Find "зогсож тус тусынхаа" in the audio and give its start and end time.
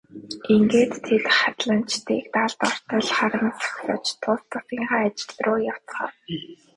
3.59-5.01